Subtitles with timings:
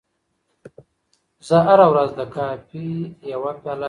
[1.47, 2.87] زه هره ورځ د کافي
[3.33, 3.79] یوه پیاله څښم.